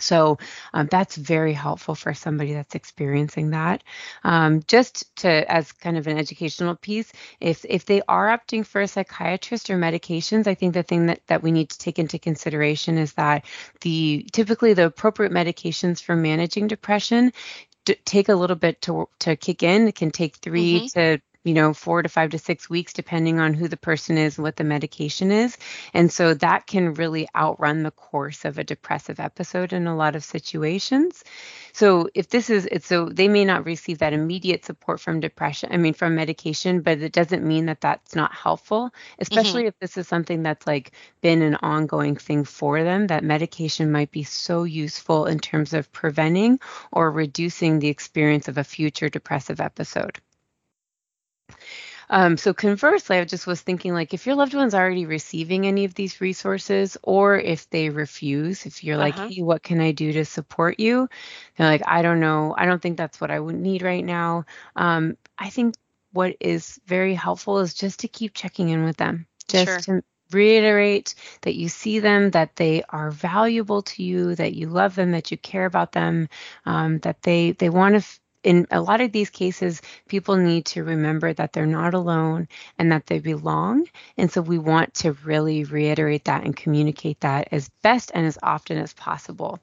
So 0.00 0.38
um, 0.72 0.88
that's 0.90 1.16
very 1.16 1.52
helpful 1.52 1.94
for 1.94 2.14
somebody 2.14 2.54
that's 2.54 2.74
experiencing 2.74 3.50
that. 3.50 3.82
Um, 4.24 4.62
just 4.66 5.14
to 5.16 5.50
as 5.50 5.72
kind 5.72 5.96
of 5.96 6.06
an 6.06 6.18
educational 6.18 6.76
piece, 6.76 7.12
if 7.40 7.64
if 7.68 7.84
they 7.84 8.02
are 8.08 8.28
opting 8.28 8.64
for 8.64 8.80
a 8.80 8.88
psychiatrist 8.88 9.70
or 9.70 9.78
medications, 9.78 10.46
I 10.46 10.54
think 10.54 10.74
the 10.74 10.82
thing 10.82 11.06
that 11.06 11.20
that 11.26 11.42
we 11.42 11.52
need 11.52 11.70
to 11.70 11.78
take 11.78 11.98
into 11.98 12.18
consideration 12.18 12.98
is 12.98 13.12
that 13.14 13.44
the 13.80 14.26
typically 14.32 14.74
the 14.74 14.86
appropriate 14.86 15.32
medications 15.32 16.02
for 16.02 16.16
managing 16.16 16.66
depression 16.66 17.32
take 18.04 18.28
a 18.28 18.34
little 18.34 18.56
bit 18.56 18.82
to 18.82 19.08
to 19.20 19.36
kick 19.36 19.62
in. 19.62 19.88
It 19.88 19.94
can 19.94 20.10
take 20.10 20.36
3 20.36 20.74
mm-hmm. 20.74 20.86
to 20.98 21.20
you 21.44 21.54
know, 21.54 21.72
four 21.72 22.02
to 22.02 22.08
five 22.08 22.30
to 22.30 22.38
six 22.38 22.68
weeks, 22.68 22.92
depending 22.92 23.38
on 23.38 23.54
who 23.54 23.68
the 23.68 23.76
person 23.76 24.18
is 24.18 24.36
and 24.36 24.42
what 24.42 24.56
the 24.56 24.64
medication 24.64 25.30
is. 25.30 25.56
And 25.94 26.12
so 26.12 26.34
that 26.34 26.66
can 26.66 26.94
really 26.94 27.28
outrun 27.34 27.82
the 27.84 27.90
course 27.90 28.44
of 28.44 28.58
a 28.58 28.64
depressive 28.64 29.20
episode 29.20 29.72
in 29.72 29.86
a 29.86 29.96
lot 29.96 30.16
of 30.16 30.24
situations. 30.24 31.24
So 31.72 32.08
if 32.14 32.28
this 32.28 32.50
is 32.50 32.66
it's 32.66 32.86
so 32.86 33.08
they 33.08 33.28
may 33.28 33.44
not 33.44 33.64
receive 33.64 33.98
that 33.98 34.12
immediate 34.12 34.64
support 34.64 35.00
from 35.00 35.20
depression, 35.20 35.70
I 35.72 35.76
mean, 35.76 35.94
from 35.94 36.16
medication, 36.16 36.80
but 36.80 36.98
it 36.98 37.12
doesn't 37.12 37.46
mean 37.46 37.66
that 37.66 37.80
that's 37.80 38.14
not 38.14 38.34
helpful, 38.34 38.90
especially 39.18 39.62
mm-hmm. 39.62 39.68
if 39.68 39.78
this 39.78 39.96
is 39.96 40.08
something 40.08 40.42
that's 40.42 40.66
like 40.66 40.92
been 41.20 41.42
an 41.42 41.54
ongoing 41.56 42.16
thing 42.16 42.44
for 42.44 42.82
them, 42.82 43.06
that 43.06 43.24
medication 43.24 43.92
might 43.92 44.10
be 44.10 44.24
so 44.24 44.64
useful 44.64 45.26
in 45.26 45.38
terms 45.38 45.72
of 45.72 45.92
preventing 45.92 46.58
or 46.92 47.10
reducing 47.10 47.78
the 47.78 47.88
experience 47.88 48.48
of 48.48 48.58
a 48.58 48.64
future 48.64 49.08
depressive 49.08 49.60
episode. 49.60 50.20
Um, 52.10 52.36
so 52.36 52.54
conversely, 52.54 53.18
I 53.18 53.24
just 53.24 53.46
was 53.46 53.60
thinking 53.60 53.92
like 53.92 54.14
if 54.14 54.26
your 54.26 54.34
loved 54.34 54.54
one's 54.54 54.74
already 54.74 55.06
receiving 55.06 55.66
any 55.66 55.84
of 55.84 55.94
these 55.94 56.20
resources, 56.20 56.96
or 57.02 57.38
if 57.38 57.68
they 57.70 57.90
refuse, 57.90 58.66
if 58.66 58.82
you're 58.84 59.00
uh-huh. 59.00 59.22
like, 59.22 59.32
hey, 59.32 59.42
what 59.42 59.62
can 59.62 59.80
I 59.80 59.92
do 59.92 60.12
to 60.12 60.24
support 60.24 60.80
you? 60.80 61.08
They're 61.56 61.66
like, 61.66 61.82
I 61.86 62.02
don't 62.02 62.20
know, 62.20 62.54
I 62.56 62.66
don't 62.66 62.80
think 62.80 62.96
that's 62.96 63.20
what 63.20 63.30
I 63.30 63.38
would 63.38 63.56
need 63.56 63.82
right 63.82 64.04
now. 64.04 64.44
Um, 64.76 65.16
I 65.38 65.50
think 65.50 65.74
what 66.12 66.36
is 66.40 66.80
very 66.86 67.14
helpful 67.14 67.58
is 67.58 67.74
just 67.74 68.00
to 68.00 68.08
keep 68.08 68.34
checking 68.34 68.70
in 68.70 68.84
with 68.84 68.96
them, 68.96 69.26
just 69.46 69.84
sure. 69.84 70.00
to 70.00 70.04
reiterate 70.30 71.14
that 71.42 71.54
you 71.54 71.68
see 71.68 71.98
them, 72.00 72.30
that 72.30 72.56
they 72.56 72.82
are 72.88 73.10
valuable 73.10 73.82
to 73.82 74.02
you, 74.02 74.34
that 74.34 74.54
you 74.54 74.68
love 74.68 74.94
them, 74.94 75.12
that 75.12 75.30
you 75.30 75.38
care 75.38 75.66
about 75.66 75.92
them, 75.92 76.28
um, 76.66 76.98
that 76.98 77.22
they 77.22 77.52
they 77.52 77.70
want 77.70 77.94
to 77.94 77.98
f- 77.98 78.20
in 78.44 78.66
a 78.70 78.80
lot 78.80 79.00
of 79.00 79.12
these 79.12 79.30
cases, 79.30 79.82
people 80.08 80.36
need 80.36 80.66
to 80.66 80.84
remember 80.84 81.32
that 81.32 81.52
they're 81.52 81.66
not 81.66 81.94
alone 81.94 82.48
and 82.78 82.92
that 82.92 83.06
they 83.06 83.18
belong. 83.20 83.86
And 84.16 84.30
so 84.30 84.42
we 84.42 84.58
want 84.58 84.94
to 84.94 85.12
really 85.24 85.64
reiterate 85.64 86.24
that 86.26 86.44
and 86.44 86.56
communicate 86.56 87.20
that 87.20 87.48
as 87.52 87.70
best 87.82 88.10
and 88.14 88.26
as 88.26 88.38
often 88.42 88.78
as 88.78 88.94
possible. 88.94 89.60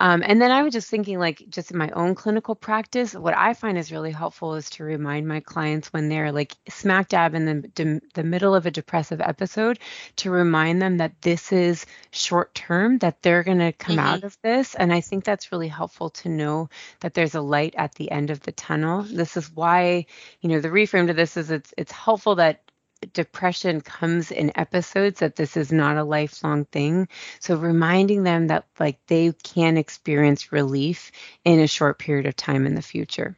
Um, 0.00 0.22
and 0.26 0.42
then 0.42 0.50
I 0.50 0.62
was 0.62 0.72
just 0.72 0.88
thinking, 0.88 1.18
like, 1.18 1.44
just 1.48 1.70
in 1.70 1.78
my 1.78 1.90
own 1.90 2.14
clinical 2.16 2.54
practice, 2.54 3.14
what 3.14 3.36
I 3.36 3.54
find 3.54 3.78
is 3.78 3.92
really 3.92 4.10
helpful 4.10 4.56
is 4.56 4.68
to 4.70 4.84
remind 4.84 5.28
my 5.28 5.40
clients 5.40 5.92
when 5.92 6.08
they're 6.08 6.32
like 6.32 6.56
smack 6.68 7.08
dab 7.08 7.34
in 7.34 7.70
the, 7.74 8.00
the 8.14 8.24
middle 8.24 8.54
of 8.54 8.66
a 8.66 8.70
depressive 8.72 9.20
episode 9.20 9.78
to 10.16 10.30
remind 10.30 10.82
them 10.82 10.96
that 10.98 11.22
this 11.22 11.52
is 11.52 11.86
short 12.10 12.54
term, 12.54 12.98
that 12.98 13.22
they're 13.22 13.44
going 13.44 13.58
to 13.58 13.72
come 13.72 13.96
mm-hmm. 13.96 14.06
out 14.06 14.24
of 14.24 14.36
this. 14.42 14.74
And 14.74 14.92
I 14.92 15.00
think 15.00 15.24
that's 15.24 15.52
really 15.52 15.68
helpful 15.68 16.10
to 16.10 16.28
know 16.28 16.68
that 17.00 17.14
there's 17.14 17.36
a 17.36 17.40
light 17.40 17.74
at 17.76 17.94
the 17.94 18.10
end 18.10 18.30
of 18.30 18.40
the 18.40 18.52
tunnel. 18.52 19.02
This 19.02 19.36
is 19.36 19.50
why, 19.54 20.06
you 20.40 20.48
know, 20.48 20.60
the 20.60 20.68
reframe 20.68 21.06
to 21.06 21.14
this 21.14 21.36
is 21.36 21.50
it's 21.50 21.72
it's 21.78 21.92
helpful 21.92 22.36
that 22.36 22.63
depression 23.12 23.80
comes 23.80 24.30
in 24.30 24.52
episodes 24.56 25.20
that 25.20 25.36
this 25.36 25.56
is 25.56 25.72
not 25.72 25.96
a 25.96 26.04
lifelong 26.04 26.64
thing 26.66 27.08
so 27.40 27.56
reminding 27.56 28.22
them 28.22 28.48
that 28.48 28.66
like 28.78 28.98
they 29.06 29.32
can 29.42 29.76
experience 29.76 30.52
relief 30.52 31.10
in 31.44 31.60
a 31.60 31.68
short 31.68 31.98
period 31.98 32.26
of 32.26 32.36
time 32.36 32.66
in 32.66 32.74
the 32.74 32.82
future 32.82 33.36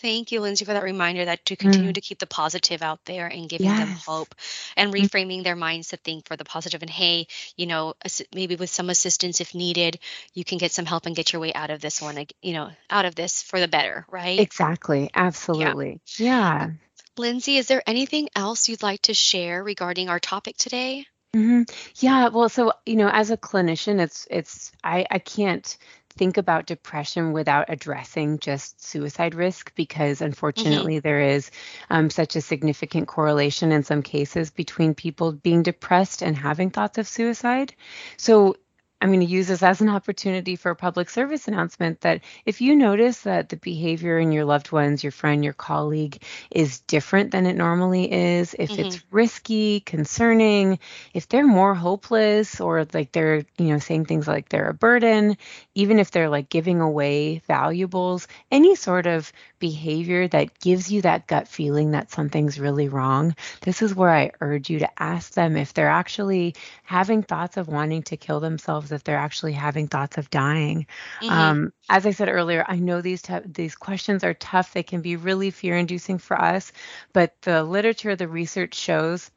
Thank 0.00 0.30
you, 0.30 0.40
Lindsay, 0.40 0.64
for 0.64 0.74
that 0.74 0.84
reminder 0.84 1.24
that 1.24 1.44
to 1.46 1.56
continue 1.56 1.90
mm. 1.90 1.94
to 1.94 2.00
keep 2.00 2.20
the 2.20 2.26
positive 2.26 2.82
out 2.82 3.04
there 3.04 3.26
and 3.26 3.48
giving 3.48 3.66
yes. 3.66 3.80
them 3.80 3.96
hope 4.06 4.32
and 4.76 4.92
mm. 4.92 5.00
reframing 5.00 5.42
their 5.42 5.56
minds 5.56 5.88
to 5.88 5.96
think 5.96 6.28
for 6.28 6.36
the 6.36 6.44
positive 6.44 6.82
and 6.82 6.90
hey, 6.90 7.26
you 7.56 7.66
know, 7.66 7.94
maybe 8.32 8.54
with 8.54 8.70
some 8.70 8.90
assistance 8.90 9.40
if 9.40 9.56
needed, 9.56 9.98
you 10.34 10.44
can 10.44 10.58
get 10.58 10.70
some 10.70 10.86
help 10.86 11.06
and 11.06 11.16
get 11.16 11.32
your 11.32 11.40
way 11.40 11.52
out 11.52 11.70
of 11.70 11.80
this 11.80 12.00
one, 12.00 12.26
you 12.42 12.52
know, 12.52 12.70
out 12.88 13.06
of 13.06 13.16
this 13.16 13.42
for 13.42 13.58
the 13.58 13.66
better, 13.66 14.06
right? 14.08 14.38
Exactly. 14.38 15.10
Absolutely. 15.14 16.00
yeah. 16.16 16.68
yeah. 16.68 16.70
Lindsay, 17.18 17.56
is 17.56 17.66
there 17.66 17.82
anything 17.86 18.28
else 18.34 18.68
you'd 18.68 18.82
like 18.82 19.02
to 19.02 19.14
share 19.14 19.62
regarding 19.62 20.08
our 20.08 20.20
topic 20.20 20.56
today? 20.56 21.06
Mm-hmm. 21.34 21.62
Yeah, 21.96 22.28
well, 22.28 22.48
so 22.48 22.72
you 22.86 22.96
know, 22.96 23.08
as 23.08 23.30
a 23.30 23.36
clinician, 23.36 24.00
it's 24.00 24.26
it's 24.30 24.72
I 24.82 25.06
I 25.10 25.18
can't 25.18 25.76
think 26.18 26.36
about 26.36 26.66
depression 26.66 27.32
without 27.32 27.66
addressing 27.68 28.38
just 28.40 28.84
suicide 28.84 29.34
risk 29.34 29.72
because 29.74 30.20
unfortunately 30.20 30.96
mm-hmm. 30.96 31.08
there 31.08 31.20
is 31.20 31.50
um, 31.90 32.10
such 32.10 32.34
a 32.34 32.40
significant 32.40 33.06
correlation 33.06 33.70
in 33.72 33.84
some 33.84 34.02
cases 34.02 34.50
between 34.50 34.94
people 34.94 35.32
being 35.32 35.62
depressed 35.62 36.22
and 36.22 36.36
having 36.36 36.70
thoughts 36.70 36.98
of 36.98 37.06
suicide. 37.06 37.74
So 38.16 38.56
I'm 39.00 39.10
going 39.10 39.20
to 39.20 39.26
use 39.26 39.46
this 39.46 39.62
as 39.62 39.80
an 39.80 39.88
opportunity 39.88 40.56
for 40.56 40.70
a 40.70 40.76
public 40.76 41.08
service 41.08 41.46
announcement 41.46 42.00
that 42.00 42.20
if 42.44 42.60
you 42.60 42.74
notice 42.74 43.20
that 43.20 43.48
the 43.48 43.56
behavior 43.56 44.18
in 44.18 44.32
your 44.32 44.44
loved 44.44 44.72
ones, 44.72 45.04
your 45.04 45.12
friend, 45.12 45.44
your 45.44 45.52
colleague 45.52 46.20
is 46.50 46.80
different 46.80 47.30
than 47.30 47.46
it 47.46 47.54
normally 47.54 48.12
is, 48.12 48.54
if 48.58 48.70
mm-hmm. 48.70 48.86
it's 48.86 49.04
risky, 49.12 49.80
concerning, 49.80 50.80
if 51.14 51.28
they're 51.28 51.46
more 51.46 51.74
hopeless 51.74 52.60
or 52.60 52.84
like 52.92 53.12
they're, 53.12 53.44
you 53.56 53.66
know, 53.66 53.78
saying 53.78 54.06
things 54.06 54.26
like 54.26 54.48
they're 54.48 54.68
a 54.68 54.74
burden, 54.74 55.36
even 55.74 56.00
if 56.00 56.10
they're 56.10 56.28
like 56.28 56.48
giving 56.48 56.80
away 56.80 57.40
valuables, 57.46 58.26
any 58.50 58.74
sort 58.74 59.06
of 59.06 59.32
behavior 59.60 60.26
that 60.26 60.58
gives 60.58 60.90
you 60.90 61.02
that 61.02 61.26
gut 61.28 61.46
feeling 61.46 61.92
that 61.92 62.10
something's 62.10 62.58
really 62.58 62.88
wrong, 62.88 63.34
this 63.62 63.80
is 63.80 63.94
where 63.94 64.10
I 64.10 64.32
urge 64.40 64.70
you 64.70 64.80
to 64.80 65.02
ask 65.02 65.34
them 65.34 65.56
if 65.56 65.72
they're 65.74 65.88
actually 65.88 66.56
having 66.82 67.22
thoughts 67.22 67.56
of 67.56 67.68
wanting 67.68 68.02
to 68.04 68.16
kill 68.16 68.40
themselves 68.40 68.87
themselves 68.88 69.00
if 69.00 69.04
they're 69.04 69.16
actually 69.16 69.52
having 69.52 69.88
thoughts 69.88 70.18
of 70.18 70.30
dying. 70.30 70.86
Mm-hmm. 71.20 71.30
Um, 71.30 71.72
as 71.88 72.06
I 72.06 72.12
said 72.12 72.28
earlier, 72.28 72.64
I 72.66 72.76
know 72.76 73.00
these 73.00 73.22
t- 73.22 73.34
these 73.46 73.74
questions 73.74 74.24
are 74.24 74.34
tough. 74.34 74.72
They 74.72 74.82
can 74.82 75.00
be 75.00 75.16
really 75.16 75.50
fear-inducing 75.50 76.18
for 76.18 76.40
us, 76.40 76.72
but 77.12 77.34
the 77.42 77.62
literature, 77.62 78.16
the 78.16 78.28
research 78.28 78.74
shows 78.74 79.30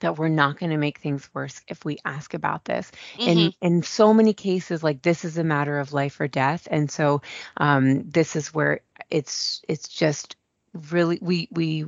that 0.00 0.16
we're 0.16 0.28
not 0.28 0.58
going 0.58 0.70
to 0.70 0.78
make 0.78 0.98
things 0.98 1.28
worse 1.34 1.60
if 1.68 1.84
we 1.84 1.98
ask 2.04 2.32
about 2.34 2.64
this. 2.64 2.90
Mm-hmm. 3.18 3.28
In 3.28 3.52
in 3.60 3.82
so 3.82 4.14
many 4.14 4.32
cases, 4.32 4.82
like 4.82 5.02
this 5.02 5.24
is 5.24 5.38
a 5.38 5.44
matter 5.44 5.78
of 5.78 5.92
life 5.92 6.20
or 6.20 6.28
death, 6.28 6.68
and 6.70 6.90
so 6.90 7.22
um, 7.56 8.08
this 8.10 8.36
is 8.36 8.54
where 8.54 8.80
it's 9.10 9.62
it's 9.68 9.88
just 9.88 10.36
really 10.72 11.18
we 11.20 11.48
we 11.50 11.86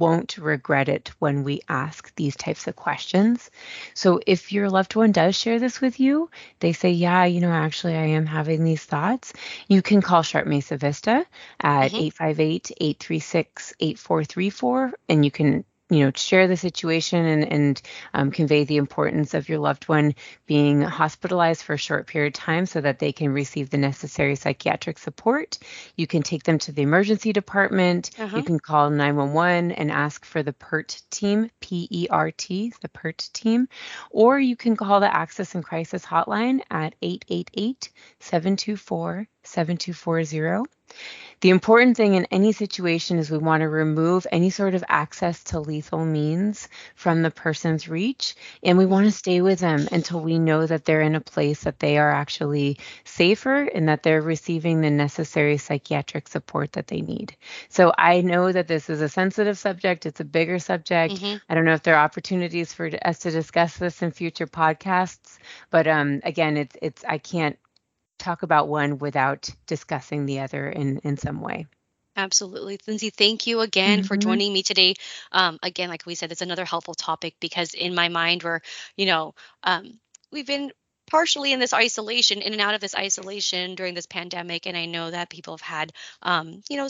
won't 0.00 0.38
regret 0.38 0.88
it 0.88 1.12
when 1.20 1.44
we 1.44 1.60
ask 1.68 2.12
these 2.16 2.34
types 2.34 2.66
of 2.66 2.74
questions. 2.74 3.50
So 3.94 4.20
if 4.26 4.50
your 4.50 4.70
loved 4.70 4.96
one 4.96 5.12
does 5.12 5.36
share 5.36 5.60
this 5.60 5.80
with 5.80 6.00
you, 6.00 6.30
they 6.58 6.72
say, 6.72 6.90
Yeah, 6.90 7.24
you 7.24 7.40
know, 7.40 7.52
actually, 7.52 7.94
I 7.94 8.06
am 8.06 8.26
having 8.26 8.64
these 8.64 8.84
thoughts, 8.84 9.32
you 9.68 9.82
can 9.82 10.00
call 10.00 10.22
Sharp 10.22 10.46
Mesa 10.46 10.76
Vista 10.76 11.26
at 11.60 11.92
mm-hmm. 11.92 12.04
858 12.06 12.72
836 12.80 13.74
8434, 13.78 14.92
and 15.08 15.24
you 15.24 15.30
can 15.30 15.64
you 15.90 16.04
know 16.04 16.12
share 16.14 16.46
the 16.46 16.56
situation 16.56 17.26
and, 17.26 17.52
and 17.52 17.82
um, 18.14 18.30
convey 18.30 18.64
the 18.64 18.76
importance 18.76 19.34
of 19.34 19.48
your 19.48 19.58
loved 19.58 19.88
one 19.88 20.14
being 20.46 20.80
hospitalized 20.80 21.62
for 21.62 21.74
a 21.74 21.78
short 21.78 22.06
period 22.06 22.34
of 22.36 22.40
time 22.40 22.66
so 22.66 22.80
that 22.80 22.98
they 22.98 23.12
can 23.12 23.32
receive 23.32 23.70
the 23.70 23.78
necessary 23.78 24.36
psychiatric 24.36 24.98
support 24.98 25.58
you 25.96 26.06
can 26.06 26.22
take 26.22 26.44
them 26.44 26.58
to 26.58 26.72
the 26.72 26.82
emergency 26.82 27.32
department 27.32 28.10
uh-huh. 28.18 28.36
you 28.36 28.42
can 28.42 28.58
call 28.58 28.88
911 28.90 29.72
and 29.72 29.90
ask 29.90 30.24
for 30.24 30.42
the 30.42 30.52
pert 30.52 31.02
team 31.10 31.50
p-e-r-t 31.60 32.72
the 32.80 32.88
pert 32.88 33.28
team 33.32 33.68
or 34.10 34.38
you 34.38 34.56
can 34.56 34.76
call 34.76 35.00
the 35.00 35.14
access 35.14 35.54
and 35.54 35.64
crisis 35.64 36.04
hotline 36.04 36.60
at 36.70 36.94
888 37.02 37.90
724 38.20 39.26
7240 39.50 40.64
the 41.40 41.50
important 41.50 41.96
thing 41.96 42.14
in 42.14 42.26
any 42.26 42.52
situation 42.52 43.18
is 43.18 43.30
we 43.30 43.38
want 43.38 43.62
to 43.62 43.68
remove 43.68 44.26
any 44.30 44.50
sort 44.50 44.74
of 44.74 44.84
access 44.88 45.42
to 45.44 45.60
lethal 45.60 46.04
means 46.04 46.68
from 46.94 47.22
the 47.22 47.30
person's 47.30 47.88
reach, 47.88 48.34
and 48.62 48.76
we 48.76 48.84
want 48.84 49.06
to 49.06 49.10
stay 49.10 49.40
with 49.40 49.58
them 49.58 49.88
until 49.90 50.20
we 50.20 50.38
know 50.38 50.66
that 50.66 50.84
they're 50.84 51.00
in 51.00 51.14
a 51.14 51.20
place 51.20 51.62
that 51.62 51.78
they 51.78 51.96
are 51.96 52.10
actually 52.10 52.78
safer 53.04 53.62
and 53.62 53.88
that 53.88 54.02
they're 54.02 54.20
receiving 54.20 54.82
the 54.82 54.90
necessary 54.90 55.56
psychiatric 55.56 56.28
support 56.28 56.72
that 56.72 56.88
they 56.88 57.00
need. 57.00 57.34
So 57.70 57.90
I 57.96 58.20
know 58.20 58.52
that 58.52 58.68
this 58.68 58.90
is 58.90 59.00
a 59.00 59.08
sensitive 59.08 59.56
subject, 59.56 60.04
it's 60.04 60.20
a 60.20 60.24
bigger 60.24 60.58
subject. 60.58 61.14
Mm-hmm. 61.14 61.36
I 61.48 61.54
don't 61.54 61.64
know 61.64 61.72
if 61.72 61.82
there 61.82 61.96
are 61.96 62.04
opportunities 62.04 62.74
for 62.74 62.90
us 63.02 63.20
to 63.20 63.30
discuss 63.30 63.78
this 63.78 64.02
in 64.02 64.10
future 64.10 64.46
podcasts, 64.46 65.38
but 65.70 65.86
um, 65.86 66.20
again, 66.22 66.58
it's 66.58 66.76
it's 66.82 67.02
I 67.04 67.16
can't 67.16 67.58
talk 68.20 68.42
about 68.42 68.68
one 68.68 68.98
without 68.98 69.50
discussing 69.66 70.26
the 70.26 70.40
other 70.40 70.68
in 70.68 70.98
in 70.98 71.16
some 71.16 71.40
way. 71.40 71.66
Absolutely. 72.16 72.78
Lindsay, 72.86 73.10
thank 73.10 73.46
you 73.46 73.60
again 73.60 74.00
mm-hmm. 74.00 74.06
for 74.06 74.16
joining 74.16 74.52
me 74.52 74.62
today. 74.62 74.94
Um, 75.32 75.58
again, 75.62 75.88
like 75.88 76.04
we 76.06 76.14
said, 76.14 76.32
it's 76.32 76.42
another 76.42 76.64
helpful 76.64 76.94
topic 76.94 77.34
because 77.40 77.72
in 77.72 77.94
my 77.94 78.08
mind, 78.08 78.42
we're, 78.42 78.60
you 78.96 79.06
know, 79.06 79.34
um, 79.62 79.98
we've 80.32 80.46
been 80.46 80.72
partially 81.10 81.52
in 81.52 81.60
this 81.60 81.72
isolation, 81.72 82.40
in 82.40 82.52
and 82.52 82.60
out 82.62 82.74
of 82.74 82.80
this 82.80 82.94
isolation 82.94 83.74
during 83.74 83.94
this 83.94 84.06
pandemic. 84.06 84.66
And 84.66 84.76
I 84.76 84.86
know 84.86 85.10
that 85.10 85.28
people 85.28 85.54
have 85.54 85.60
had, 85.60 85.92
um, 86.22 86.62
you 86.68 86.76
know, 86.76 86.88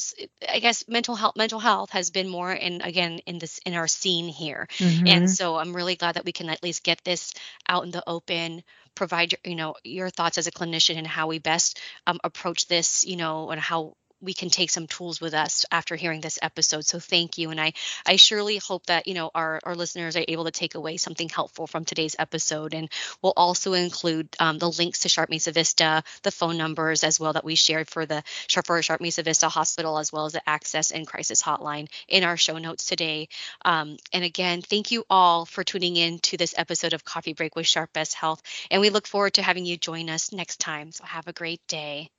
I 0.48 0.58
guess 0.58 0.86
mental 0.88 1.14
health, 1.14 1.36
mental 1.36 1.58
health 1.58 1.90
has 1.90 2.10
been 2.10 2.28
more 2.28 2.52
in 2.52 2.82
again 2.82 3.20
in 3.26 3.38
this 3.38 3.58
in 3.64 3.74
our 3.74 3.88
scene 3.88 4.28
here. 4.28 4.68
Mm-hmm. 4.78 5.06
And 5.06 5.30
so 5.30 5.56
I'm 5.56 5.74
really 5.74 5.96
glad 5.96 6.16
that 6.16 6.24
we 6.24 6.32
can 6.32 6.50
at 6.50 6.62
least 6.62 6.82
get 6.82 7.02
this 7.04 7.32
out 7.68 7.84
in 7.84 7.90
the 7.90 8.04
open 8.06 8.62
provide 9.00 9.32
your, 9.32 9.40
you 9.44 9.56
know 9.56 9.74
your 9.84 10.10
thoughts 10.10 10.38
as 10.38 10.46
a 10.46 10.52
clinician 10.58 10.96
and 10.98 11.06
how 11.06 11.26
we 11.28 11.38
best 11.38 11.80
um, 12.06 12.18
approach 12.24 12.66
this 12.68 13.04
you 13.06 13.16
know 13.16 13.50
and 13.50 13.60
how 13.60 13.94
we 14.22 14.34
can 14.34 14.50
take 14.50 14.70
some 14.70 14.86
tools 14.86 15.20
with 15.20 15.34
us 15.34 15.64
after 15.70 15.96
hearing 15.96 16.20
this 16.20 16.38
episode. 16.42 16.84
So 16.84 16.98
thank 16.98 17.38
you. 17.38 17.50
And 17.50 17.60
I, 17.60 17.72
I 18.06 18.16
surely 18.16 18.58
hope 18.58 18.86
that, 18.86 19.06
you 19.06 19.14
know, 19.14 19.30
our, 19.34 19.60
our 19.64 19.74
listeners 19.74 20.16
are 20.16 20.24
able 20.26 20.44
to 20.44 20.50
take 20.50 20.74
away 20.74 20.96
something 20.96 21.28
helpful 21.28 21.66
from 21.66 21.84
today's 21.84 22.16
episode. 22.18 22.74
And 22.74 22.90
we'll 23.22 23.32
also 23.36 23.72
include 23.72 24.28
um, 24.38 24.58
the 24.58 24.70
links 24.70 25.00
to 25.00 25.08
Sharp 25.08 25.30
Mesa 25.30 25.52
Vista, 25.52 26.02
the 26.22 26.30
phone 26.30 26.56
numbers 26.56 27.04
as 27.04 27.18
well 27.18 27.32
that 27.32 27.44
we 27.44 27.54
shared 27.54 27.88
for 27.88 28.06
the 28.06 28.22
Sharp, 28.46 28.66
for 28.66 28.82
Sharp 28.82 29.00
Mesa 29.00 29.22
Vista 29.22 29.48
Hospital, 29.48 29.98
as 29.98 30.12
well 30.12 30.26
as 30.26 30.32
the 30.32 30.48
Access 30.48 30.90
and 30.90 31.06
Crisis 31.06 31.42
Hotline 31.42 31.88
in 32.08 32.24
our 32.24 32.36
show 32.36 32.58
notes 32.58 32.84
today. 32.84 33.28
Um, 33.64 33.96
and 34.12 34.24
again, 34.24 34.62
thank 34.62 34.90
you 34.90 35.04
all 35.08 35.46
for 35.46 35.64
tuning 35.64 35.96
in 35.96 36.18
to 36.20 36.36
this 36.36 36.54
episode 36.56 36.92
of 36.92 37.04
Coffee 37.04 37.32
Break 37.32 37.56
with 37.56 37.66
Sharp 37.66 37.92
Best 37.92 38.14
Health. 38.14 38.42
And 38.70 38.80
we 38.80 38.90
look 38.90 39.06
forward 39.06 39.34
to 39.34 39.42
having 39.42 39.64
you 39.64 39.76
join 39.76 40.10
us 40.10 40.32
next 40.32 40.60
time. 40.60 40.92
So 40.92 41.04
have 41.04 41.26
a 41.26 41.32
great 41.32 41.66
day. 41.66 42.10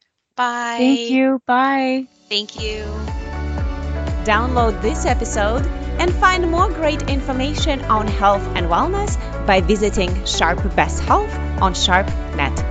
Bye. 0.41 0.77
Thank 0.79 1.11
you. 1.11 1.39
Bye. 1.45 2.07
Thank 2.27 2.59
you. 2.59 2.81
Download 4.25 4.81
this 4.81 5.05
episode 5.05 5.67
and 5.99 6.11
find 6.15 6.49
more 6.49 6.67
great 6.67 7.03
information 7.11 7.83
on 7.85 8.07
health 8.07 8.41
and 8.55 8.65
wellness 8.65 9.19
by 9.45 9.61
visiting 9.61 10.25
Sharp 10.25 10.75
Best 10.75 11.03
Health 11.03 11.31
on 11.61 11.75
SharpNet. 11.75 12.70